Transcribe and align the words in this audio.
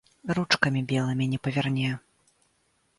Ручкамі 0.39 0.81
белымі 0.93 1.25
не 1.37 1.43
паверне. 1.47 1.95